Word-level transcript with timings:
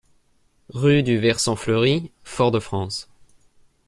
Rue 0.69 1.03
du 1.03 1.19
Versant 1.19 1.55
Fleuri, 1.55 2.09
Fort-de-France 2.23 3.07